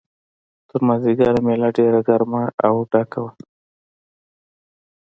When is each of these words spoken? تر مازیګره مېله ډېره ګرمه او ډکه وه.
تر 0.69 0.79
مازیګره 0.87 1.39
مېله 1.45 1.69
ډېره 1.77 1.99
ګرمه 2.07 2.43
او 2.65 2.75
ډکه 2.91 3.19
وه. 3.23 3.31